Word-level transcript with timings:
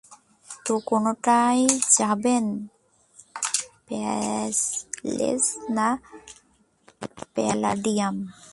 তো 0.65 0.73
কোনটায় 0.89 1.63
যাবেন, 1.97 2.45
প্যালেস 3.87 5.45
না 5.77 5.87
প্যালাডিয়াম? 7.35 8.15